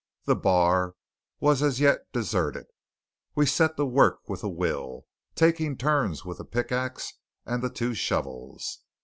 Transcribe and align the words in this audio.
The 0.25 0.35
bar 0.35 0.95
was 1.39 1.61
as 1.61 1.79
yet 1.79 2.11
deserted. 2.11 2.65
We 3.35 3.45
set 3.45 3.77
to 3.77 3.85
work 3.85 4.27
with 4.27 4.43
a 4.43 4.49
will, 4.49 5.05
taking 5.35 5.77
turns 5.77 6.25
with 6.25 6.39
the 6.39 6.43
pickaxe 6.43 7.13
and 7.45 7.61
the 7.61 7.69
two 7.69 7.93
shovels. 7.93 8.79